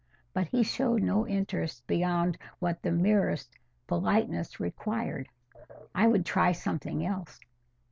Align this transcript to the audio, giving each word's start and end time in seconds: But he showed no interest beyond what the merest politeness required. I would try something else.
But 0.33 0.47
he 0.47 0.63
showed 0.63 1.03
no 1.03 1.27
interest 1.27 1.85
beyond 1.85 2.35
what 2.57 2.81
the 2.81 2.91
merest 2.91 3.55
politeness 3.85 4.59
required. 4.59 5.29
I 5.93 6.07
would 6.07 6.25
try 6.25 6.53
something 6.53 7.05
else. 7.05 7.39